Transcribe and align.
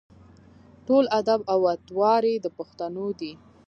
ټول 0.85 1.05
اداب 1.19 1.41
او 1.53 1.59
اطوار 1.75 2.21
یې 2.31 2.35
د 2.41 2.47
پښتنو 2.57 3.05
دي. 3.19 3.33